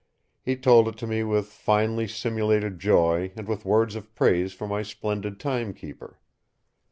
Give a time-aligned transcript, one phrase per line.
[0.41, 4.65] He told it to me with finely simulated joy and with words of praise for
[4.67, 6.17] my splendid time keeper.